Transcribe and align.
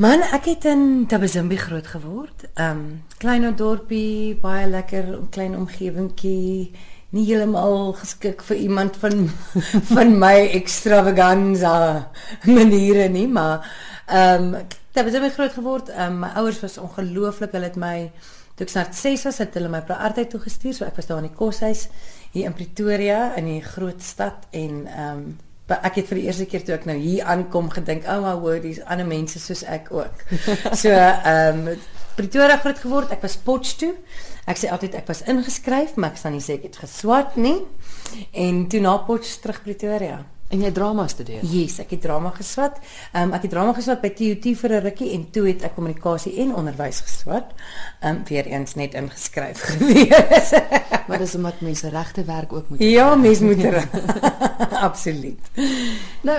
Man, 0.00 0.22
ek 0.32 0.46
het 0.48 0.64
in 0.64 1.04
Tabazimbi 1.04 1.58
groot 1.60 1.84
geword. 1.84 2.46
Um 2.56 3.02
klein 3.20 3.44
dorpie, 3.56 4.32
baie 4.40 4.64
lekker, 4.64 5.10
klein 5.34 5.52
omgewingkie, 5.52 6.72
nie 7.12 7.24
heeltemal 7.26 7.92
geskik 7.98 8.40
vir 8.46 8.56
iemand 8.56 8.96
van 9.02 9.26
van 9.92 10.14
my 10.16 10.48
extravaganza 10.56 11.74
maniere 12.48 13.10
nie, 13.12 13.26
maar 13.28 13.68
um 14.08 14.54
Tabazimbi 14.96 15.28
groot 15.36 15.60
geword. 15.60 15.92
Um 15.92 16.22
my 16.24 16.32
ouers 16.40 16.64
was 16.64 16.80
ongelooflik, 16.80 17.52
hulle 17.52 17.68
het 17.68 17.76
my 17.76 18.08
toe 18.56 18.64
ek 18.64 18.74
net 18.78 18.96
6 18.96 19.28
was, 19.28 19.44
het 19.44 19.60
hulle 19.60 19.68
my 19.76 19.84
praartyd 19.84 20.32
toe 20.32 20.40
gestuur, 20.40 20.72
so 20.72 20.88
ek 20.88 20.96
was 20.96 21.12
daar 21.12 21.20
in 21.20 21.28
die 21.28 21.36
koshuis 21.36 21.90
hier 22.32 22.48
in 22.48 22.56
Pretoria 22.56 23.34
in 23.36 23.58
die 23.58 23.62
groot 23.74 24.00
stad 24.00 24.48
en 24.56 24.86
um 24.88 25.24
ek 25.82 26.00
het 26.00 26.10
vir 26.10 26.20
die 26.20 26.26
eerste 26.26 26.46
keer 26.50 26.64
toe 26.64 26.74
ek 26.74 26.86
nou 26.88 26.96
hier 26.98 27.24
aankom 27.24 27.70
gedink, 27.70 28.04
"Oh 28.08 28.20
my 28.22 28.34
word, 28.40 28.62
dis 28.62 28.82
ander 28.84 29.06
mense 29.06 29.38
soos 29.38 29.62
ek 29.64 29.92
ook." 29.92 30.24
so 30.82 30.88
ehm 30.90 31.68
um, 31.68 31.76
Pretoria 32.12 32.58
groot 32.60 32.78
geword. 32.78 33.10
Ek 33.10 33.22
was 33.24 33.38
Potchefstroom. 33.40 33.96
Ek 34.44 34.58
sê 34.60 34.68
altyd 34.68 34.94
ek 34.94 35.06
was 35.08 35.22
ingeskryf, 35.24 35.94
maar 35.96 36.12
ek 36.12 36.18
staan 36.20 36.36
nie 36.36 36.44
sê 36.44 36.58
ek 36.58 36.66
het 36.68 36.76
geswat 36.84 37.36
nie. 37.40 37.62
En 38.32 38.66
toe 38.68 38.80
na 38.84 38.98
Potchefstroom 38.98 39.42
terug 39.42 39.62
Pretoria. 39.64 40.18
En 40.52 40.60
jy 40.60 40.68
drama 40.76 41.06
studeer? 41.08 41.40
Yes, 41.48 41.78
ek 41.80 41.94
het 41.94 42.02
drama 42.04 42.28
geswat. 42.36 42.76
Ehm 43.14 43.30
um, 43.30 43.36
ek 43.38 43.46
het 43.46 43.52
drama 43.54 43.72
geswat 43.72 44.02
by 44.02 44.10
TUT 44.12 44.50
vir 44.60 44.74
'n 44.76 44.82
rukkie 44.84 45.12
en 45.14 45.22
toe 45.32 45.46
het 45.46 45.62
ek 45.64 45.74
kommunikasie 45.74 46.34
en 46.44 46.52
onderwys 46.54 47.00
geswat. 47.00 47.54
Ehm 48.00 48.16
um, 48.16 48.22
weer 48.28 48.46
eens 48.46 48.74
net 48.74 48.92
ingeskryf 48.94 49.62
gewees. 49.70 50.52
maar 51.08 51.18
dis 51.18 51.34
omdat 51.34 51.60
mense 51.60 51.88
regte 51.88 52.24
werk 52.24 52.52
ook 52.52 52.68
moet 52.68 52.80
Ja, 52.84 53.14
mense 53.14 53.44
moet 53.44 53.64
er. 53.64 53.88
Absoluut. 54.88 55.40
Nou 56.20 56.38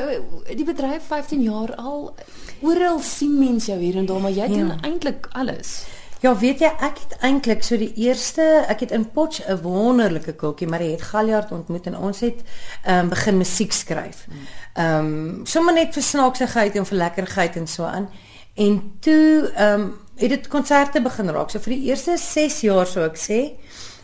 die 0.55 0.65
bedryf 0.65 1.03
15 1.07 1.41
jaar 1.41 1.75
al 1.75 2.13
oral 2.61 2.99
sien 2.99 3.39
mense 3.39 3.71
jou 3.71 3.79
hier 3.81 3.97
en 3.97 4.05
daar, 4.05 4.21
maar 4.21 4.31
jy 4.31 4.45
ja. 4.45 4.47
doen 4.47 4.79
eintlik 4.81 5.27
alles. 5.31 5.85
Ja, 6.23 6.31
weet 6.39 6.61
jy, 6.63 6.69
ek 6.79 7.01
het 7.01 7.15
eintlik 7.27 7.65
so 7.67 7.75
die 7.75 7.91
eerste, 7.99 8.43
ek 8.71 8.85
het 8.85 8.93
in 8.95 9.03
Potch 9.11 9.41
'n 9.43 9.57
wonderlike 9.59 10.33
kokkie, 10.39 10.67
maar 10.67 10.79
hy 10.79 10.93
het 10.93 11.01
Galjaard 11.01 11.51
ontmoet 11.51 11.87
en 11.87 11.97
ons 11.97 12.19
het 12.19 12.39
ehm 12.83 12.99
um, 12.99 13.09
begin 13.09 13.37
musiek 13.37 13.71
skryf. 13.71 14.27
Ehm 14.73 15.05
um, 15.05 15.45
sommer 15.45 15.73
net 15.73 15.93
vir 15.93 16.03
snaaksigheid 16.03 16.75
en 16.75 16.85
vir 16.85 16.97
lekkerheid 16.97 17.55
en 17.55 17.67
so 17.67 17.83
aan. 17.83 18.07
En 18.55 18.97
toe 18.99 19.51
ehm 19.55 19.81
um, 19.81 19.93
het 20.15 20.29
dit 20.29 20.47
konserte 20.47 21.01
begin 21.01 21.29
raak. 21.29 21.49
So 21.49 21.59
vir 21.59 21.73
die 21.73 21.83
eerste 21.89 22.17
6 22.17 22.61
jaar 22.61 22.87
sou 22.87 23.03
ek 23.05 23.17
sê, 23.17 23.39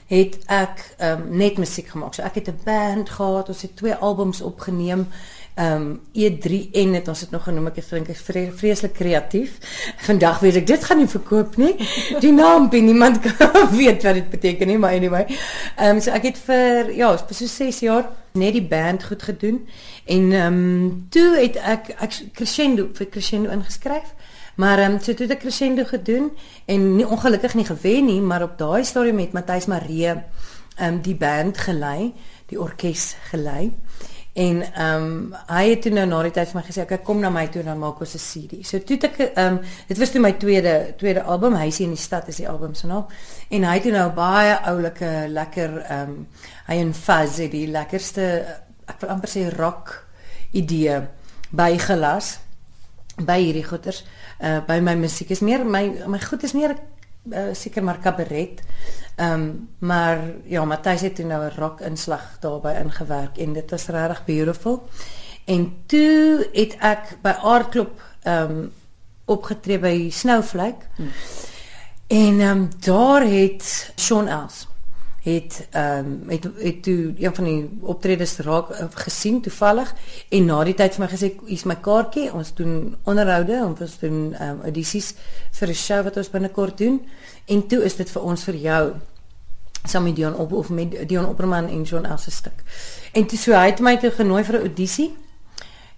het 0.10 0.38
ek 0.50 0.86
um, 1.06 1.28
net 1.38 1.58
musiek 1.62 1.92
gemaak. 1.94 2.16
So 2.18 2.24
ek 2.26 2.42
het 2.42 2.48
'n 2.50 2.62
band 2.64 3.10
gehad, 3.10 3.50
ons 3.50 3.62
het 3.62 3.76
twee 3.76 3.94
albums 3.94 4.42
opgeneem 4.42 5.08
ehm 5.54 5.82
um, 5.82 6.02
E3 6.14 6.72
en 6.72 6.94
het 6.94 7.08
ons 7.08 7.20
het 7.20 7.32
nog 7.32 7.44
genoem 7.44 7.68
ek 7.68 7.82
dink 7.90 8.10
ek 8.10 8.18
vre 8.18 8.52
vreeslik 8.56 8.94
kreatief. 8.94 9.58
Vandag 10.08 10.40
weet 10.40 10.56
ek 10.56 10.68
dit 10.68 10.84
gaan 10.84 10.98
nie 10.98 11.08
verkoop 11.08 11.58
nie. 11.58 11.76
Die 12.24 12.32
naam 12.32 12.70
bin 12.70 12.86
niemand 12.86 13.20
weet 13.82 14.04
wat 14.04 14.14
dit 14.14 14.30
beteken 14.30 14.68
nie, 14.68 14.78
maar 14.78 14.96
anyway. 14.96 15.26
Ehm 15.76 15.96
um, 15.96 16.02
so 16.02 16.12
ek 16.12 16.24
het 16.24 16.38
vir 16.48 16.94
ja, 16.96 17.12
so 17.18 17.46
6 17.46 17.80
jaar 17.80 18.10
net 18.32 18.54
die 18.54 18.68
band 18.68 19.04
goed 19.04 19.24
gedoen 19.24 19.68
en 20.06 20.32
ehm 20.32 20.54
um, 20.54 21.06
toe 21.10 21.36
het 21.36 21.56
ek 21.56 21.94
ek 22.00 22.22
crescendo 22.34 22.90
vir 22.94 23.10
crescendo 23.10 23.52
ingeskryf. 23.52 24.16
Maar 24.60 24.80
ehm 24.80 24.92
um, 24.92 25.00
so 25.00 25.14
toe 25.14 25.24
het 25.26 25.38
ek 25.38 25.40
crescendo 25.46 25.86
gedoen 25.88 26.32
en 26.66 26.96
nie 26.96 27.08
ongelukkig 27.08 27.54
nie 27.56 27.66
gewen 27.66 28.06
nie, 28.06 28.22
maar 28.22 28.44
op 28.44 28.58
daai 28.60 28.84
stadium 28.84 29.16
met 29.16 29.32
Matthys 29.32 29.70
Maree 29.72 30.10
ehm 30.10 30.24
um, 30.88 30.98
die 31.02 31.16
band 31.16 31.58
gelei, 31.58 32.14
die 32.52 32.60
orkes 32.60 33.16
gelei. 33.30 33.72
En 34.34 34.60
ehm 34.74 35.06
um, 35.06 35.36
hy 35.48 35.64
het 35.70 35.82
toe 35.82 35.94
nou 35.96 36.06
na 36.08 36.20
die 36.28 36.34
tyd 36.36 36.52
vir 36.52 36.60
my 36.60 36.66
gesê 36.68 36.84
ek 36.84 37.06
kom 37.08 37.24
na 37.24 37.32
my 37.32 37.46
toe 37.48 37.64
dan 37.64 37.80
maak 37.80 38.02
ons 38.04 38.18
'n 38.20 38.24
CD. 38.26 38.60
So 38.68 38.84
toe 38.84 39.00
ek 39.00 39.18
ehm 39.20 39.46
um, 39.46 39.62
dit 39.88 39.98
was 39.98 40.12
toe 40.12 40.22
my 40.22 40.34
tweede 40.34 40.94
tweede 40.98 41.24
album, 41.24 41.56
Huisie 41.56 41.86
in 41.86 41.96
die 41.96 42.04
stad 42.04 42.28
is 42.28 42.44
die 42.44 42.50
album 42.50 42.74
se 42.74 42.88
naam. 42.88 43.08
En 43.50 43.64
hy 43.64 43.74
het 43.74 43.84
toe 43.84 43.92
nou 43.92 44.12
baie 44.12 44.60
oulike 44.60 45.26
lekker 45.28 45.78
ehm 45.78 46.10
um, 46.10 46.28
hy 46.68 46.76
en 46.76 46.94
Fuzz 46.94 47.38
het 47.38 47.52
die 47.52 47.68
lekkerste 47.68 48.46
ek 48.86 49.00
wil 49.00 49.10
amper 49.10 49.30
sê 49.30 49.50
rock 49.56 50.06
idee 50.52 51.02
bygelas 51.50 52.40
by 53.26 53.40
hierdie 53.40 53.64
goeters 53.64 54.04
uh 54.42 54.60
by 54.68 54.80
my 54.80 54.96
musiek 54.96 55.30
is 55.30 55.40
meer 55.40 55.66
my 55.66 56.04
my 56.08 56.20
goed 56.20 56.44
is 56.44 56.54
meer 56.54 56.76
uh, 57.32 57.54
seker 57.54 57.84
maar 57.84 58.00
kabaret. 58.00 58.62
Ehm 59.16 59.34
um, 59.34 59.70
maar 59.80 60.20
ja, 60.44 60.66
Matthys 60.66 61.02
het 61.02 61.18
nou 61.18 61.44
'n 61.46 61.56
rock 61.58 61.82
inslag 61.82 62.38
daarbey 62.40 62.82
ingewerk 62.82 63.38
en 63.38 63.54
dit 63.54 63.70
was 63.70 63.88
regtig 63.88 64.26
beautiful. 64.26 64.90
En 65.46 65.74
toe 65.86 66.48
het 66.54 66.78
ek 66.80 67.18
by 67.22 67.34
Aardklop 67.42 68.02
ehm 68.24 68.52
um, 68.52 68.72
opgetree 69.26 69.80
by 69.80 70.10
Snowflake. 70.12 70.86
Hmm. 70.96 71.12
En 72.08 72.40
ehm 72.40 72.58
um, 72.58 72.70
daar 72.80 73.22
het 73.22 73.92
Sean 73.96 74.28
Els 74.28 74.68
het 75.24 75.68
ehm 75.72 76.06
um, 76.06 76.30
het 76.30 76.48
het 76.58 76.84
toe 76.84 77.14
een 77.18 77.36
van 77.36 77.44
die 77.44 77.70
optredes 77.82 78.38
raak 78.38 78.70
uh, 78.70 78.88
gesien 78.94 79.42
toevallig 79.42 79.94
en 80.30 80.46
na 80.46 80.64
die 80.64 80.74
tyd 80.74 80.96
vir 80.96 81.06
my 81.06 81.12
gesê 81.12 81.32
hier's 81.46 81.66
my 81.66 81.76
kaartjie 81.76 82.32
ons 82.34 82.54
doen 82.56 82.96
onderhoude 83.04 83.62
ons 83.66 84.00
doen 84.00 84.34
ehm 84.34 84.50
um, 84.50 84.62
audisies 84.64 85.14
vir 85.52 85.70
'n 85.70 85.74
show 85.74 86.04
wat 86.04 86.18
ons 86.18 86.30
binnekort 86.30 86.78
doen 86.78 87.02
en 87.46 87.68
toe 87.68 87.84
is 87.84 87.96
dit 87.96 88.10
vir 88.10 88.22
ons 88.24 88.44
vir 88.44 88.56
jou 88.56 88.84
saam 89.84 90.04
met 90.04 90.16
Dion 90.16 90.36
op 90.36 90.52
of 90.52 90.70
met 90.70 91.08
Dion 91.08 91.28
Opperman 91.28 91.68
en 91.68 91.82
John 91.82 92.06
Else 92.06 92.32
stuk. 92.32 92.64
En 93.12 93.26
toe 93.26 93.38
so 93.38 93.52
hy 93.52 93.66
het 93.72 93.80
my 93.80 93.98
toe 93.98 94.12
genooi 94.12 94.44
vir 94.44 94.56
'n 94.56 94.62
audisie. 94.62 95.16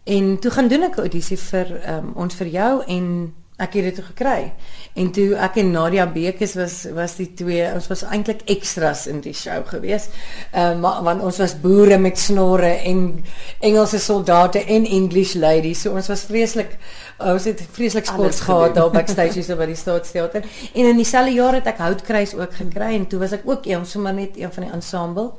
En 0.03 0.40
toe 0.40 0.52
gaan 0.52 0.68
doen 0.68 0.84
ek 0.84 0.96
'n 0.96 1.00
audisie 1.00 1.38
vir 1.38 1.90
um, 1.90 2.12
ons 2.16 2.36
vir 2.36 2.48
jou 2.48 2.84
en 2.88 3.34
ek 3.61 3.77
het 3.77 3.89
dit 3.89 3.99
toe 3.99 4.05
gekry. 4.09 4.51
En 4.99 5.11
toe 5.16 5.29
ek 5.39 5.59
en 5.61 5.69
Nadia 5.72 6.05
Bekes 6.11 6.55
was 6.59 6.75
was 6.95 7.16
die 7.19 7.29
twee 7.38 7.63
ons 7.69 7.88
was 7.91 8.03
eintlik 8.03 8.41
extras 8.51 9.05
in 9.07 9.22
die 9.23 9.35
show 9.38 9.61
gewees. 9.69 10.09
Ehm 10.51 10.83
um, 10.83 11.05
want 11.05 11.23
ons 11.23 11.39
was 11.39 11.55
boere 11.61 11.97
met 12.01 12.19
snorre 12.19 12.73
en 12.89 13.23
Engelse 13.59 13.99
soldate 13.99 14.66
en 14.66 14.85
English 14.85 15.33
ladies. 15.39 15.81
So 15.81 15.95
ons 15.95 16.09
was 16.11 16.25
vreeslik 16.27 16.77
ons 17.22 17.45
het 17.45 17.61
vreeslik 17.72 18.09
sport 18.09 18.39
gehad 18.41 18.75
daar 18.75 18.91
backstage 18.99 19.44
so 19.44 19.55
by 19.55 19.69
die 19.69 19.79
Staatsteater. 19.79 20.45
En 20.73 20.93
in 20.93 20.99
dieselfde 20.99 21.35
jaar 21.38 21.59
het 21.59 21.69
ek 21.72 21.83
Houtkruis 21.83 22.35
ook 22.35 22.55
gekry 22.59 22.95
en 22.97 23.07
toe 23.07 23.22
was 23.22 23.35
ek 23.38 23.47
ook 23.47 23.69
een 23.69 23.85
sommer 23.85 24.13
net 24.13 24.39
een 24.39 24.51
van 24.51 24.67
die 24.67 24.73
ensemble. 24.73 25.31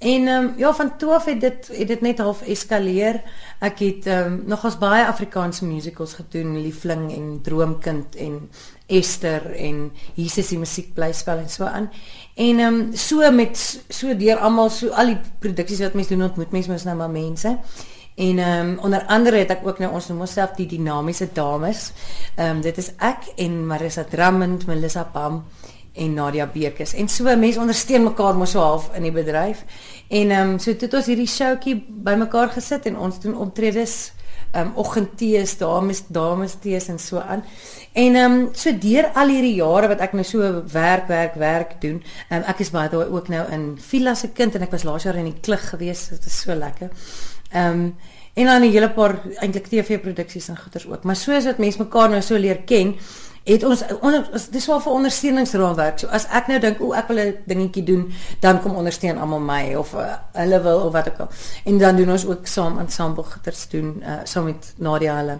En 0.00 0.26
ehm 0.26 0.44
um, 0.44 0.54
ja 0.56 0.72
van 0.74 0.96
toe 0.96 1.12
af 1.12 1.24
het 1.24 1.40
dit 1.40 1.68
het 1.72 1.88
dit 1.88 2.00
net 2.00 2.18
half 2.18 2.40
eskaleer. 2.42 3.20
Ek 3.60 3.82
het 3.84 4.06
ehm 4.06 4.32
um, 4.32 4.42
nogals 4.46 4.78
baie 4.80 5.04
Afrikaanse 5.04 5.66
musicals 5.66 6.14
gedoen, 6.16 6.62
Liefling 6.62 7.12
en 7.12 7.40
Droomkind 7.42 8.16
en 8.16 8.48
Esther 8.86 9.50
en 9.54 9.92
Jesus 10.14 10.48
die 10.48 10.58
musiekblyspel 10.58 11.44
en 11.44 11.48
so 11.48 11.64
aan. 11.64 11.90
En 12.34 12.58
ehm 12.58 12.74
um, 12.74 12.96
so 12.96 13.30
met 13.30 13.60
so 13.88 14.16
deur 14.16 14.40
almal 14.40 14.70
so 14.70 14.88
al 14.88 15.12
die 15.12 15.20
produksies 15.38 15.84
wat 15.84 15.94
mense 15.94 16.16
doen 16.16 16.30
ontmoet 16.30 16.50
mense 16.56 16.70
mos 16.70 16.88
nou 16.88 16.96
maar 16.96 17.12
mense. 17.12 17.58
En 18.16 18.38
ehm 18.38 18.68
um, 18.68 18.78
onder 18.78 19.04
andere 19.06 19.36
het 19.36 19.50
ek 19.50 19.66
ook 19.66 19.78
nou 19.78 19.92
ons 19.92 20.08
noem 20.08 20.20
onsself 20.20 20.56
die 20.56 20.66
dinamiese 20.66 21.28
dames. 21.32 21.92
Ehm 22.36 22.56
um, 22.56 22.60
dit 22.64 22.78
is 22.78 22.94
ek 22.96 23.34
en 23.36 23.66
Marissa 23.66 24.04
Drummond, 24.04 24.66
Melissa 24.66 25.04
Pam 25.04 25.44
en 25.92 26.14
Nadia 26.14 26.46
Bekes. 26.46 26.94
En 26.94 27.08
so 27.08 27.24
mense 27.36 27.60
ondersteun 27.60 28.02
mekaar 28.02 28.36
mos 28.36 28.50
so 28.50 28.60
half 28.60 28.90
in 28.96 29.02
die 29.02 29.12
bedryf. 29.12 29.64
En 30.08 30.30
ehm 30.30 30.54
um, 30.54 30.58
so 30.58 30.70
het 30.70 30.94
ons 30.94 31.06
hierdie 31.06 31.28
showtjie 31.28 31.76
bymekaar 31.88 32.50
gesit 32.54 32.86
en 32.86 32.98
ons 32.98 33.20
doen 33.20 33.36
optredes 33.36 34.12
ehm 34.50 34.66
um, 34.66 34.72
oggendtees, 34.82 35.56
dames 35.58 36.02
dames 36.08 36.56
tees 36.62 36.88
en 36.88 36.98
so 36.98 37.18
aan. 37.18 37.44
En 37.92 38.14
ehm 38.14 38.32
um, 38.32 38.48
so 38.54 38.72
deur 38.78 39.10
al 39.14 39.28
hierdie 39.28 39.54
jare 39.54 39.88
wat 39.88 40.00
ek 40.00 40.14
nou 40.18 40.24
so 40.26 40.62
werk 40.72 41.06
werk 41.08 41.34
werk 41.38 41.76
doen, 41.80 42.02
ehm 42.28 42.40
um, 42.42 42.48
ek 42.50 42.64
is 42.66 42.72
baie 42.74 43.04
ook 43.06 43.28
nou 43.28 43.44
in 43.54 43.66
Villa 43.78 44.14
se 44.14 44.32
kind 44.34 44.54
en 44.54 44.66
ek 44.66 44.74
was 44.74 44.84
laas 44.84 45.06
jaar 45.06 45.18
in 45.18 45.30
die 45.30 45.40
klug 45.40 45.68
gewees. 45.70 46.08
Dit 46.08 46.26
is 46.26 46.40
so 46.40 46.54
lekker. 46.54 46.90
Ehm 47.52 47.84
um, 47.84 47.94
en 48.34 48.46
dan 48.46 48.62
'n 48.62 48.70
hele 48.70 48.90
paar 48.90 49.20
eintlik 49.42 49.66
TV-produksies 49.66 50.48
en 50.48 50.58
goeders 50.58 50.86
ook. 50.86 51.04
Maar 51.04 51.16
soos 51.16 51.44
wat 51.44 51.58
mense 51.58 51.78
mekaar 51.78 52.10
nou 52.10 52.22
so 52.22 52.38
leer 52.38 52.62
ken, 52.64 52.96
het 53.44 53.64
ons 53.64 53.82
onder, 54.00 54.28
dis 54.50 54.66
wel 54.66 54.80
vir 54.80 54.92
ondersteuningsraamwerk. 54.92 55.98
So 55.98 56.06
as 56.06 56.26
ek 56.28 56.50
nou 56.50 56.58
dink 56.60 56.80
o, 56.80 56.92
ek 56.92 57.08
wil 57.08 57.18
'n 57.18 57.36
dingetjie 57.46 57.84
doen, 57.84 58.12
dan 58.40 58.60
kom 58.60 58.76
ondersteun 58.76 59.18
almal 59.18 59.40
my 59.40 59.74
of 59.74 59.94
uh, 59.94 60.14
hulle 60.32 60.60
wil 60.62 60.78
of 60.78 60.92
wat 60.92 61.08
ook 61.08 61.18
al. 61.18 61.28
En 61.64 61.78
dan 61.78 61.96
doen 61.96 62.10
ons 62.10 62.26
ook 62.26 62.46
saam 62.46 62.78
ensemble 62.78 63.24
goeders 63.24 63.68
doen 63.68 64.02
uh, 64.02 64.20
saam 64.24 64.44
met 64.44 64.74
Nadia 64.76 65.16
hulle 65.16 65.38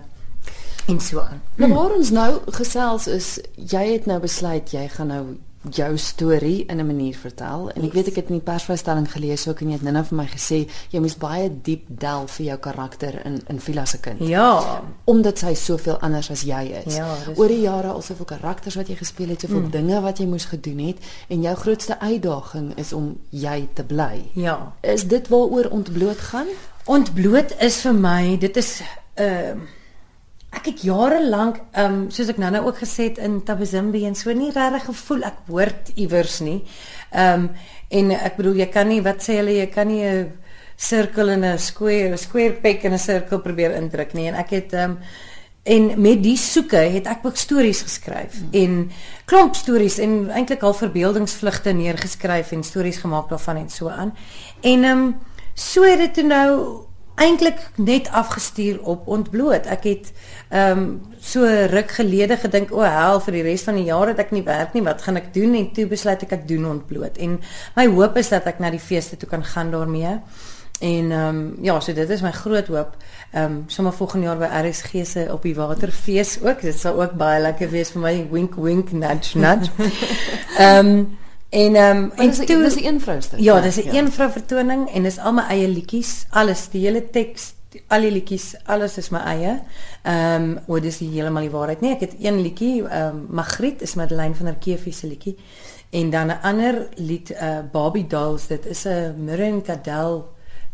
en 0.86 1.00
so 1.00 1.20
aan. 1.20 1.42
Nou 1.54 1.72
waar 1.74 1.94
ons 1.94 2.10
nou 2.10 2.40
gesels 2.46 3.06
is, 3.06 3.38
jy 3.54 3.92
het 3.92 4.06
nou 4.06 4.20
besluit 4.20 4.70
jy 4.70 4.88
gaan 4.88 5.06
nou 5.06 5.24
jou 5.68 5.98
storie 5.98 6.64
in 6.66 6.76
'n 6.80 6.86
manier 6.86 7.16
vertel 7.16 7.70
en 7.70 7.84
ek 7.84 7.92
weet 7.92 8.06
ek 8.06 8.14
het 8.14 8.28
in 8.28 8.38
die 8.38 8.52
persvrystelling 8.52 9.12
gelees 9.12 9.48
ook 9.48 9.60
en 9.60 9.66
jy 9.66 9.72
het 9.72 9.82
nou-nou 9.82 10.04
vir 10.04 10.16
my 10.16 10.26
gesê 10.26 10.68
jy 10.90 11.00
moes 11.00 11.16
baie 11.16 11.50
diep 11.62 11.84
delf 11.88 12.30
vir 12.30 12.46
jou 12.46 12.58
karakter 12.58 13.26
in 13.26 13.40
in 13.46 13.60
Vila 13.60 13.84
se 13.84 14.00
kind. 14.00 14.18
Ja, 14.18 14.82
omdat 15.04 15.38
sy 15.38 15.54
soveel 15.54 15.98
anders 15.98 16.30
as 16.30 16.42
jy 16.42 16.82
is. 16.86 16.96
Ja, 16.96 17.16
Oor 17.36 17.48
die 17.48 17.60
jare 17.60 17.88
al 17.88 18.02
soveel 18.02 18.24
karakters 18.24 18.74
wat 18.74 18.88
jy 18.88 18.96
gespeel 18.96 19.28
het, 19.28 19.40
soveel 19.40 19.60
mm. 19.60 19.70
dinge 19.70 20.00
wat 20.00 20.18
jy 20.18 20.26
moes 20.26 20.44
gedoen 20.44 20.78
het 20.78 20.96
en 21.28 21.42
jou 21.42 21.56
grootste 21.56 21.98
uitdaging 22.00 22.72
is 22.76 22.92
om 22.92 23.18
jy 23.30 23.68
te 23.72 23.84
bly. 23.84 24.30
Ja. 24.32 24.72
Is 24.80 25.06
dit 25.06 25.28
waaroor 25.28 25.68
ontbloot 25.70 26.18
gaan? 26.18 26.46
Ontbloot 26.84 27.54
is 27.60 27.80
vir 27.80 27.94
my, 27.94 28.38
dit 28.38 28.56
is 28.56 28.80
'n 29.16 29.22
uh, 29.22 29.52
ek 30.50 30.66
het 30.66 30.82
jare 30.82 31.20
lank 31.28 31.60
ehm 31.72 31.92
um, 31.94 31.98
soos 32.10 32.30
ek 32.32 32.38
nou-nou 32.42 32.64
ook 32.66 32.80
gesê 32.82 33.10
het 33.10 33.18
in 33.22 33.40
Tabazimbi 33.46 34.04
en 34.06 34.16
so 34.18 34.32
nie 34.34 34.50
regtig 34.50 34.88
gevoel 34.90 35.22
ek 35.28 35.44
hoort 35.48 35.92
iewers 35.94 36.40
nie. 36.40 36.60
Ehm 37.12 37.46
um, 37.46 37.50
en 37.90 38.10
ek 38.14 38.36
bedoel 38.38 38.60
jy 38.62 38.68
kan 38.70 38.86
nie 38.86 39.00
wat 39.02 39.22
sê 39.22 39.40
hulle 39.40 39.56
jy 39.56 39.66
kan 39.66 39.88
nie 39.88 40.04
'n 40.04 40.32
sirkel 40.76 41.28
en 41.30 41.44
'n 41.44 41.58
square, 41.58 42.12
'n 42.12 42.18
square 42.18 42.52
peg 42.62 42.84
in 42.84 42.92
'n 42.92 42.98
sirkel 42.98 43.40
probeer 43.40 43.74
indruk 43.74 44.14
nie 44.14 44.28
en 44.28 44.34
ek 44.34 44.50
het 44.50 44.72
ehm 44.72 44.90
um, 44.90 44.98
en 45.62 46.00
met 46.00 46.22
die 46.22 46.36
soeke 46.36 46.76
het 46.76 47.06
ek 47.06 47.24
ook 47.26 47.36
stories 47.36 47.82
geskryf 47.82 48.32
hmm. 48.32 48.48
en 48.52 48.90
klomp 49.24 49.54
stories 49.54 49.98
en 49.98 50.30
eintlik 50.30 50.62
al 50.62 50.74
verbeeldingsvlugte 50.74 51.72
neergeskryf 51.72 52.52
en 52.52 52.62
stories 52.64 52.98
gemaak 52.98 53.28
daarvan 53.28 53.56
en 53.56 53.68
so 53.68 53.88
aan. 53.88 54.14
En 54.60 54.84
ehm 54.84 54.98
um, 54.98 55.16
so 55.54 55.82
het 55.82 56.14
dit 56.14 56.26
nou 56.26 56.89
eintlik 57.20 57.60
net 57.76 58.08
afgestuur 58.16 58.80
op 58.88 59.08
ontbloot. 59.08 59.68
Ek 59.70 59.86
het 59.88 60.12
ehm 60.48 60.78
um, 60.78 60.84
so 61.20 61.44
ruk 61.44 61.90
gelede 61.92 62.36
gedink, 62.40 62.72
o 62.72 62.80
hel 62.80 63.20
vir 63.20 63.36
die 63.36 63.42
res 63.44 63.66
van 63.68 63.76
die 63.76 63.84
jaar 63.90 64.08
het 64.08 64.22
ek 64.22 64.30
nie 64.32 64.44
werk 64.46 64.72
nie, 64.72 64.82
wat 64.82 65.02
gaan 65.04 65.20
ek 65.20 65.34
doen? 65.34 65.52
En 65.54 65.68
toe 65.76 65.84
besluit 65.86 66.22
ek 66.24 66.32
ek 66.38 66.46
doen 66.48 66.64
ontbloot. 66.70 67.20
En 67.20 67.36
my 67.76 67.86
hoop 67.92 68.16
is 68.16 68.32
dat 68.32 68.48
ek 68.48 68.58
na 68.58 68.70
die 68.72 68.80
feeste 68.80 69.20
toe 69.20 69.28
kan 69.28 69.44
gaan 69.44 69.70
daarmee. 69.70 70.16
En 70.80 71.12
ehm 71.12 71.28
um, 71.28 71.56
ja, 71.62 71.80
so 71.80 71.92
dit 71.92 72.10
is 72.10 72.22
my 72.24 72.32
groot 72.32 72.66
hoop. 72.72 72.96
Ehm 73.32 73.44
um, 73.44 73.64
sommer 73.66 73.92
volgende 73.92 74.26
jaar 74.26 74.38
by 74.40 74.48
RSG 74.68 75.04
se 75.06 75.28
op 75.32 75.42
die 75.42 75.54
waterfees 75.54 76.38
ook. 76.42 76.60
Dit 76.60 76.78
sal 76.78 77.02
ook 77.02 77.18
baie 77.20 77.40
lekker 77.40 77.70
wees 77.70 77.92
vir 77.92 78.00
my 78.00 78.14
wink 78.30 78.54
wink 78.56 78.92
nudge 78.92 79.38
nudge. 79.38 79.70
Ehm 80.56 80.86
um, 80.86 81.18
En 81.50 81.74
ehm 81.74 81.96
um, 81.96 82.12
en 82.16 82.30
toe 82.30 82.62
dis 82.62 82.74
'n 82.74 82.84
een 82.84 83.00
vrou 83.00 83.20
stuk. 83.20 83.38
Ja, 83.38 83.60
dis 83.60 83.76
'n 83.76 83.92
ja. 83.92 83.98
een 83.98 84.12
vrou 84.12 84.30
vertoning 84.30 84.90
en 84.90 85.02
dis 85.02 85.18
al 85.18 85.32
my 85.32 85.42
eie 85.42 85.68
liedjies, 85.68 86.26
alles, 86.30 86.68
die 86.68 86.86
hele 86.86 87.10
teks, 87.10 87.52
al 87.86 88.00
die 88.00 88.10
liedjies, 88.10 88.54
alles 88.64 88.96
is 88.96 89.08
my 89.08 89.18
eie. 89.18 89.62
Ehm 90.02 90.42
um, 90.42 90.58
o, 90.66 90.80
dis 90.80 90.98
die 90.98 91.10
heeltemal 91.10 91.42
die 91.42 91.50
waarheid. 91.50 91.80
Nee, 91.80 91.94
ek 91.94 92.00
het 92.00 92.14
een 92.20 92.40
liedjie, 92.42 92.86
ehm 92.88 93.06
um, 93.06 93.26
Magriet 93.28 93.82
is 93.82 93.94
Madeleine 93.94 94.34
van 94.34 94.46
der 94.46 94.54
Keefie 94.54 94.92
se 94.92 95.06
liedjie. 95.06 95.36
En 95.90 96.10
dan 96.10 96.26
'n 96.26 96.38
ander 96.42 96.88
lied, 96.94 97.30
uh 97.30 97.58
Barbie 97.72 98.06
Dolls, 98.06 98.46
dit 98.46 98.66
is 98.66 98.84
'n 98.84 99.14
Mirren 99.24 99.62
Cadell 99.62 100.22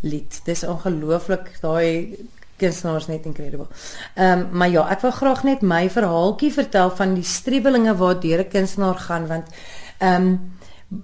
lied. 0.00 0.40
Dis 0.44 0.64
ongelooflik, 0.64 1.58
daai 1.60 2.16
kunstenaars 2.56 3.06
net 3.06 3.24
incredible. 3.24 3.66
Ehm 4.14 4.38
um, 4.38 4.48
maar 4.52 4.68
ja, 4.68 4.90
ek 4.90 5.00
wil 5.00 5.10
graag 5.10 5.42
net 5.42 5.60
my 5.60 5.90
verhaaltjie 5.90 6.52
vertel 6.52 6.90
van 6.90 7.14
die 7.14 7.24
stribbelinge 7.24 7.96
waardeur 7.96 8.38
'n 8.38 8.48
kunstenaar 8.48 8.98
gaan 8.98 9.26
want 9.26 9.46
ehm 9.98 10.22
um, 10.22 10.54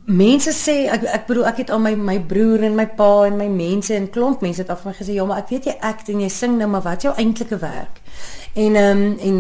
mense 0.07 0.53
sê 0.55 0.87
ek 0.95 1.05
ek 1.11 1.27
bedoel 1.27 1.49
ek 1.51 1.65
het 1.65 1.71
al 1.75 1.81
my 1.83 1.95
my 1.99 2.19
broer 2.31 2.63
en 2.69 2.77
my 2.79 2.87
pa 2.99 3.27
en 3.27 3.37
my 3.37 3.49
mense 3.51 3.95
en 3.95 4.07
klomp 4.15 4.43
mense 4.45 4.63
het 4.63 4.71
af 4.71 4.85
my 4.87 4.95
gesê 4.95 5.17
ja 5.17 5.25
maar 5.27 5.43
ek 5.43 5.51
weet 5.51 5.67
jy 5.67 5.77
act 5.83 6.11
en 6.13 6.21
jy 6.23 6.29
sing 6.31 6.55
nou 6.59 6.69
maar 6.71 6.85
wat 6.87 7.03
jou 7.03 7.15
eintlike 7.19 7.59
werk? 7.59 8.03
En 8.55 8.77
ehm 8.79 9.03
um, 9.03 9.17
en 9.19 9.39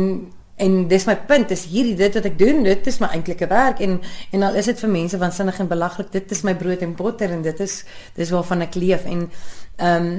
en 0.62 0.74
dis 0.88 1.06
my 1.08 1.14
punt 1.26 1.50
is 1.50 1.64
hierdie 1.70 1.94
dit 1.98 2.14
wat 2.18 2.26
ek 2.28 2.36
doen 2.38 2.62
dit 2.66 2.86
is 2.86 2.98
my 3.02 3.08
eintlike 3.14 3.46
werk 3.50 3.80
en 3.80 4.00
en 4.32 4.42
al 4.42 4.58
is 4.60 4.68
dit 4.70 4.82
vir 4.84 4.90
mense 4.90 5.18
waansinnig 5.18 5.58
en 5.62 5.70
belaglik 5.70 6.12
dit 6.12 6.34
is 6.36 6.42
my 6.46 6.54
brood 6.58 6.82
en 6.82 6.94
botter 6.98 7.32
en 7.32 7.42
dit 7.42 7.60
is 7.64 7.78
dis 8.18 8.30
waarvan 8.34 8.66
ek 8.66 8.78
leef 8.78 9.06
en 9.06 9.28
ehm 9.76 10.06
um, 10.06 10.14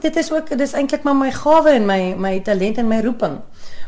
dit 0.00 0.16
is 0.16 0.30
ook 0.32 0.48
dit 0.48 0.60
is 0.60 0.72
eintlik 0.72 1.02
maar 1.04 1.16
my 1.16 1.30
gawe 1.30 1.70
en 1.70 1.86
my 1.86 2.14
my 2.16 2.38
talent 2.40 2.78
en 2.78 2.88
my 2.88 3.00
roeping 3.04 3.40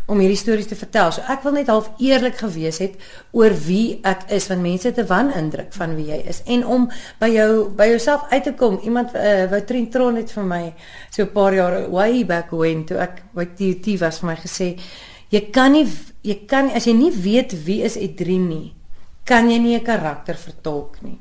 om 0.07 0.19
hierdie 0.19 0.39
stories 0.39 0.67
te 0.67 0.77
vertel. 0.79 1.13
So 1.13 1.23
ek 1.31 1.45
wil 1.47 1.53
net 1.53 1.71
half 1.71 1.91
eerlik 2.03 2.41
gewees 2.41 2.81
het 2.83 2.97
oor 3.33 3.55
wie 3.67 4.01
ek 4.03 4.27
is 4.35 4.49
want 4.51 4.63
mense 4.63 4.89
het 4.89 4.99
'n 4.99 5.07
wanindruk 5.07 5.73
van 5.73 5.95
wie 5.97 6.07
jy 6.11 6.23
is 6.27 6.43
en 6.47 6.67
om 6.67 6.91
by 7.21 7.29
jou 7.29 7.69
by 7.71 7.87
jouself 7.87 8.27
uit 8.31 8.45
te 8.45 8.53
kom. 8.53 8.81
Iemand 8.83 9.15
uh, 9.15 9.51
wat 9.51 9.67
Trintron 9.67 10.17
het 10.17 10.33
vir 10.33 10.45
my 10.45 10.75
so 11.11 11.23
'n 11.23 11.33
paar 11.33 11.55
jaar 11.55 11.91
way 11.91 12.25
back 12.27 12.51
when 12.51 12.85
toe 12.85 12.99
ek 12.99 13.23
by 13.35 13.45
TUT 13.45 14.01
was 14.01 14.19
vir 14.19 14.27
my 14.27 14.37
gesê 14.37 14.79
jy 15.31 15.51
kan 15.51 15.73
nie 15.73 15.89
jy 16.23 16.47
kan 16.47 16.71
as 16.71 16.87
jy 16.87 16.93
nie 16.93 17.11
weet 17.11 17.55
wie 17.65 17.83
is 17.83 17.97
Edrien 17.97 18.49
nie, 18.49 18.75
kan 19.25 19.51
jy 19.51 19.59
nie 19.59 19.77
'n 19.77 19.85
karakter 19.85 20.35
vertolk 20.35 21.03
nie. 21.03 21.19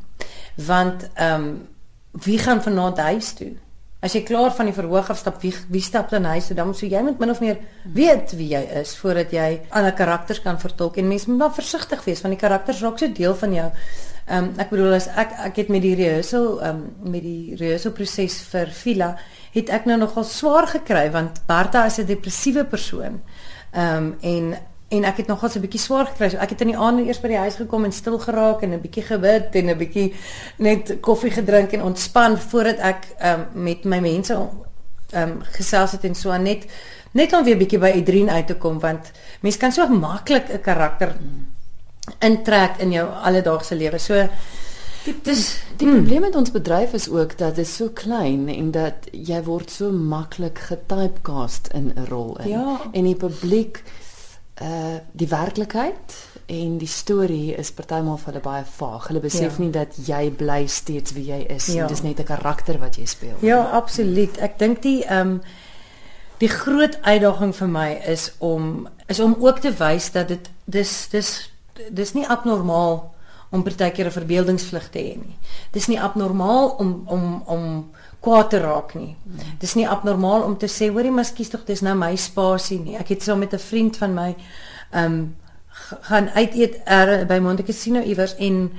Want 0.56 1.10
ehm 1.16 1.44
um, 1.44 1.68
wie 2.12 2.38
gaan 2.38 2.62
vanaand 2.62 2.98
huis 2.98 3.34
toe? 3.34 3.56
As 4.02 4.16
jy 4.18 4.24
klaar 4.26 4.50
van 4.58 4.66
die 4.66 4.74
verhoog 4.74 5.12
af 5.14 5.20
stap, 5.22 5.36
wie, 5.44 5.52
wie 5.70 5.82
stap 5.86 6.10
dan 6.10 6.26
huis 6.26 6.48
toe? 6.50 6.56
Dan 6.58 6.72
moet 6.72 6.80
jy 6.82 7.02
met 7.06 7.20
min 7.22 7.30
of 7.30 7.42
meer 7.44 7.60
weet 7.94 8.32
wie 8.34 8.48
jy 8.56 8.62
is 8.80 8.96
voordat 8.98 9.36
jy 9.36 9.50
ander 9.70 9.94
karakters 9.94 10.42
kan 10.42 10.58
vertolk 10.58 10.98
en 10.98 11.06
mens 11.12 11.28
moet 11.30 11.38
maar 11.38 11.54
versigtig 11.54 12.02
wees 12.08 12.24
want 12.26 12.34
die 12.34 12.42
karakters 12.42 12.82
raak 12.82 12.98
so 12.98 13.12
deel 13.14 13.38
van 13.38 13.54
jou. 13.54 13.68
Ehm 14.26 14.48
um, 14.48 14.50
ek 14.58 14.74
bedoel 14.74 14.96
as 14.98 15.08
ek 15.22 15.38
ek 15.52 15.62
het 15.62 15.70
met 15.70 15.86
die 15.86 15.94
rehearsal 16.00 16.50
ehm 16.64 16.82
um, 16.82 17.12
met 17.14 17.22
die 17.22 17.54
rehearsal 17.60 17.94
proses 17.94 18.40
vir 18.50 18.74
Villa 18.74 19.12
het 19.54 19.70
ek 19.70 19.86
nou 19.86 20.00
nogal 20.02 20.26
swaar 20.26 20.72
gekry 20.74 21.06
want 21.14 21.44
Bertha 21.46 21.86
is 21.86 22.00
'n 22.00 22.10
depressiewe 22.10 22.66
persoon. 22.66 23.22
Ehm 23.72 23.98
um, 23.98 24.16
en 24.22 24.58
en 24.92 25.06
ek 25.08 25.22
het 25.24 25.28
nogal 25.28 25.50
so 25.50 25.60
'n 25.60 25.66
bietjie 25.66 25.80
swaar 25.80 26.06
gekry. 26.06 26.30
So 26.30 26.38
ek 26.38 26.50
het 26.50 26.62
in 26.62 26.68
die 26.68 26.78
aand 26.78 27.00
eers 27.00 27.22
by 27.22 27.28
die 27.28 27.38
huis 27.38 27.56
gekom 27.56 27.86
en 27.86 27.92
stil 27.92 28.20
geraak 28.20 28.62
en 28.64 28.74
'n 28.74 28.82
bietjie 28.82 29.04
gebid 29.04 29.56
en 29.56 29.70
'n 29.70 29.78
bietjie 29.78 30.14
net 30.58 31.00
koffie 31.02 31.32
gedrink 31.32 31.72
en 31.74 31.84
ontspan 31.84 32.38
voordat 32.38 32.80
ek 32.80 33.08
um, 33.24 33.46
met 33.54 33.86
my 33.86 34.00
mense 34.00 34.34
ehm 34.34 35.30
um, 35.30 35.42
gesels 35.42 35.92
het 35.92 36.04
en 36.04 36.16
so 36.16 36.38
net 36.38 36.66
net 37.12 37.34
om 37.34 37.44
weer 37.44 37.58
bietjie 37.58 37.80
by 37.80 37.92
Edrien 37.96 38.30
uit 38.30 38.48
te 38.48 38.56
kom 38.56 38.80
want 38.80 39.12
mense 39.42 39.60
kan 39.60 39.72
so 39.72 39.88
maklik 39.88 40.50
'n 40.50 40.62
karakter 40.62 41.16
intrek 42.20 42.78
in 42.80 42.92
jou 42.92 43.08
alledaagse 43.08 43.76
lewe. 43.76 43.98
So 43.98 44.28
Die, 45.02 45.16
dis 45.24 45.58
die 45.78 45.88
hmm. 45.88 45.96
probleem 45.96 46.22
met 46.22 46.36
ons 46.36 46.52
bedryf 46.52 46.94
is 46.94 47.10
ook 47.10 47.38
dat 47.38 47.56
dit 47.56 47.68
so 47.68 47.90
klein 47.90 48.46
en 48.54 48.72
dat 48.72 49.08
jy 49.12 49.40
word 49.44 49.72
so 49.74 49.90
maklik 49.92 50.60
getypecast 50.70 51.72
in 51.74 51.92
'n 51.96 52.06
rol 52.10 52.38
in. 52.38 52.50
Ja. 52.50 52.82
En 52.92 53.04
die 53.04 53.16
publiek 53.16 53.84
uh 54.62 55.00
die 55.12 55.28
werklikheid 55.28 56.16
en 56.46 56.78
die 56.78 56.88
storie 56.88 57.56
is 57.56 57.72
partymal 57.72 58.18
vir 58.18 58.34
hulle 58.34 58.44
baie 58.44 58.64
vaag. 58.78 59.08
Hulle 59.08 59.22
besef 59.24 59.58
ja. 59.58 59.64
nie 59.64 59.72
dat 59.72 59.96
jy 60.08 60.32
bly 60.38 60.66
steeds 60.68 61.14
wie 61.16 61.26
jy 61.32 61.42
is 61.50 61.70
ja. 61.72 61.84
en 61.84 61.88
dis 61.88 62.04
net 62.04 62.20
'n 62.20 62.28
karakter 62.28 62.80
wat 62.80 62.96
jy 62.98 63.06
speel. 63.06 63.38
Ja, 63.40 63.62
absoluut. 63.72 64.38
Ek 64.38 64.60
dink 64.60 64.82
die 64.82 65.04
ehm 65.06 65.28
um, 65.28 65.42
die 66.42 66.50
groot 66.50 66.98
uitdaging 67.02 67.54
vir 67.56 67.68
my 67.68 67.90
is 68.10 68.32
om 68.40 68.88
is 69.08 69.20
om 69.20 69.36
ook 69.40 69.60
te 69.60 69.72
wys 69.78 70.12
dat 70.12 70.28
dit 70.28 70.50
dis 70.66 71.08
dis 71.10 71.52
dis 71.90 72.14
nie 72.14 72.28
abnormaal 72.28 73.14
om 73.52 73.64
partykeer 73.64 74.06
'n 74.06 74.12
verbeeldingsvlug 74.12 74.90
te 74.90 75.00
hê 75.00 75.16
nie. 75.18 75.38
Dis 75.72 75.88
nie 75.88 76.02
abnormaal 76.02 76.70
om 76.70 77.04
om 77.06 77.44
om 77.46 77.92
kwaad 78.22 78.50
te 78.50 78.60
raak 78.62 78.94
nie. 78.94 79.16
Dis 79.60 79.74
nie 79.76 79.88
abnormaal 79.90 80.46
om 80.46 80.58
te 80.58 80.70
sê 80.70 80.92
hoorie 80.94 81.14
maskies 81.14 81.50
tog 81.50 81.66
dis 81.66 81.82
nou 81.82 81.96
my 81.98 82.14
spasie 82.16 82.80
nie. 82.80 82.98
Ek 83.00 83.16
het 83.16 83.24
saam 83.24 83.36
so 83.36 83.40
met 83.40 83.54
'n 83.54 83.60
vriend 83.60 83.98
van 83.98 84.14
my 84.14 84.36
ehm 84.92 85.06
um, 85.06 85.36
gaan 86.02 86.30
uit 86.30 86.54
eet 86.56 86.82
er, 86.86 87.26
by 87.26 87.40
Monte 87.40 87.64
Cassino 87.64 88.02
iewers 88.02 88.36
en 88.36 88.72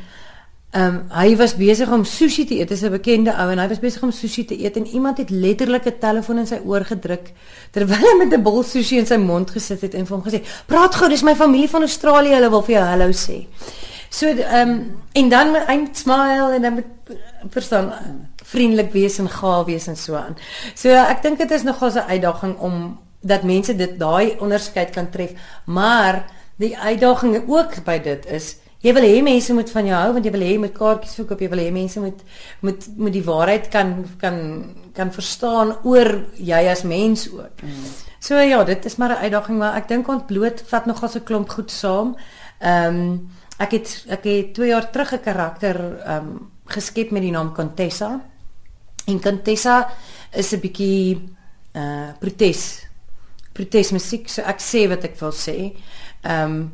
ehm 0.73 0.95
um, 0.95 1.01
hy 1.11 1.37
was 1.37 1.57
besig 1.57 1.91
om 1.93 2.05
sushi 2.05 2.45
te 2.45 2.55
eet. 2.55 2.69
Dis 2.69 2.83
'n 2.83 2.91
bekende 2.91 3.35
ou 3.37 3.51
en 3.51 3.59
hy 3.59 3.69
was 3.69 3.81
besig 3.81 4.03
om 4.03 4.11
sushi 4.11 4.45
te 4.45 4.57
eet 4.63 4.77
en 4.77 4.87
iemand 4.87 5.19
het 5.19 5.31
letterlik 5.31 5.87
'n 5.87 5.99
telefoon 5.99 6.39
in 6.39 6.47
sy 6.47 6.61
oor 6.65 6.85
gedruk 6.85 7.33
terwyl 7.71 8.07
hy 8.09 8.17
met 8.19 8.33
'n 8.33 8.43
bol 8.43 8.63
sushi 8.63 8.99
in 8.99 9.07
sy 9.07 9.17
mond 9.17 9.51
gesit 9.51 9.81
het 9.81 9.95
en 9.95 10.07
vir 10.07 10.17
hom 10.17 10.25
gesê: 10.25 10.43
"Praat 10.67 10.95
gou, 10.95 11.09
dis 11.09 11.23
my 11.23 11.35
familie 11.35 11.69
van 11.69 11.83
Australië, 11.83 12.35
hulle 12.35 12.51
wil 12.51 12.63
vir 12.63 12.75
jou 12.75 12.85
hallo 12.85 13.09
sê." 13.11 13.47
So 14.13 14.29
ehm 14.29 14.69
um, 14.69 15.03
en 15.13 15.29
dan 15.29 15.51
met 15.51 15.69
'n 15.69 15.89
smile 15.93 16.53
en 16.55 16.63
dan 16.63 16.75
met 16.75 16.85
verstaan 17.51 17.93
vriendelik 18.45 18.93
wees 18.93 19.19
en 19.19 19.29
gaaf 19.29 19.65
wees 19.67 19.87
en 19.87 19.97
so 19.97 20.15
aan. 20.15 20.37
So 20.75 20.89
ek 20.89 21.23
dink 21.23 21.39
dit 21.39 21.51
is 21.51 21.63
nogal 21.63 21.91
'n 21.91 22.09
uitdaging 22.09 22.59
om 22.59 22.99
dat 23.21 23.43
mense 23.43 23.77
dit 23.77 23.99
daai 23.99 24.37
onderskeid 24.39 24.91
kan 24.91 25.11
tref, 25.11 25.31
maar 25.65 26.25
die 26.57 26.79
uitdaging 26.79 27.45
ook 27.49 27.85
by 27.85 27.99
dit 27.99 28.27
is 28.27 28.57
jy 28.83 28.93
wil 28.93 29.03
hê 29.03 29.23
mense 29.23 29.55
moet 29.55 29.71
van 29.71 29.87
jou 29.87 29.99
hou 29.99 30.13
want 30.13 30.25
jy 30.25 30.31
wil 30.31 30.47
hê 30.47 30.59
met 30.59 30.73
kaartjies 30.73 31.15
verkoop 31.15 31.41
jy 31.41 31.49
wil 31.49 31.59
hê 31.59 31.71
mense 31.73 32.01
moet 32.01 32.23
moet 32.61 32.89
moet 32.97 33.13
die 33.13 33.25
waarheid 33.25 33.69
kan 33.69 34.05
kan 34.19 34.39
kan 34.93 35.13
verstaan 35.13 35.77
oor 35.83 36.25
jy 36.37 36.69
as 36.71 36.83
mens 36.83 37.29
ook. 37.33 37.63
Mm. 37.63 37.93
So 38.19 38.39
ja, 38.39 38.65
dit 38.65 38.85
is 38.85 38.97
maar 38.97 39.11
'n 39.11 39.23
uitdaging 39.25 39.59
maar 39.59 39.77
ek 39.77 39.89
dink 39.89 40.09
ontbloot 40.09 40.63
vat 40.67 40.87
nogal 40.87 41.09
so 41.09 41.19
'n 41.19 41.25
klomp 41.25 41.49
goed 41.49 41.71
saam. 41.71 42.17
Ehm 42.59 42.97
um, 42.97 43.29
ek 43.63 43.77
het 43.79 43.89
ek 44.19 44.27
het 44.29 44.55
2 44.55 44.69
jaar 44.69 44.91
terug 44.91 45.13
'n 45.15 45.25
karakter 45.25 45.77
ehm 46.01 46.17
um, 46.17 46.51
geskep 46.67 47.11
met 47.11 47.23
die 47.23 47.31
naam 47.31 47.53
Contessa. 47.55 48.21
En 49.07 49.21
Contessa 49.21 49.91
is 50.33 50.53
'n 50.53 50.61
bietjie 50.61 51.29
uh 51.75 52.09
protes. 52.21 52.87
Protesmusiek, 53.53 54.29
so 54.29 54.43
ek 54.43 54.61
sê 54.61 54.89
wat 54.89 55.05
ek 55.05 55.19
wil 55.21 55.33
sê. 55.33 55.73
Ehm 56.23 56.51
um, 56.51 56.73